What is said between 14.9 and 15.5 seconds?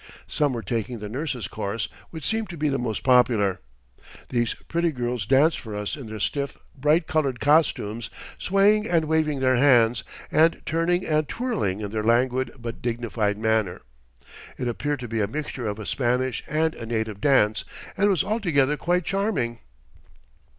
to be a